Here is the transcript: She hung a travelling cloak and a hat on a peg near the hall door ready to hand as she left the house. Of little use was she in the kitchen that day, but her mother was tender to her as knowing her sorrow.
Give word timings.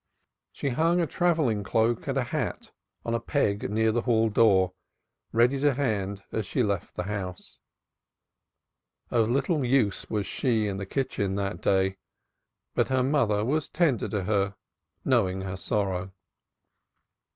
She 0.51 0.69
hung 0.69 0.99
a 0.99 1.05
travelling 1.05 1.63
cloak 1.63 2.07
and 2.07 2.17
a 2.17 2.23
hat 2.23 2.71
on 3.05 3.13
a 3.13 3.19
peg 3.19 3.69
near 3.69 3.91
the 3.91 4.01
hall 4.01 4.29
door 4.31 4.73
ready 5.31 5.59
to 5.59 5.75
hand 5.75 6.23
as 6.31 6.47
she 6.47 6.63
left 6.63 6.95
the 6.95 7.03
house. 7.03 7.59
Of 9.11 9.29
little 9.29 9.63
use 9.63 10.09
was 10.09 10.25
she 10.25 10.65
in 10.67 10.77
the 10.77 10.87
kitchen 10.87 11.35
that 11.35 11.61
day, 11.61 11.97
but 12.73 12.87
her 12.89 13.03
mother 13.03 13.45
was 13.45 13.69
tender 13.69 14.09
to 14.09 14.23
her 14.23 14.45
as 14.47 14.53
knowing 15.05 15.41
her 15.41 15.55
sorrow. 15.55 16.11